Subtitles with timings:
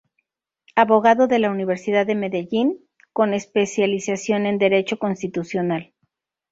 [0.73, 5.93] Abogado de la Universidad de Medellín, con especialización en Derecho Constitucional.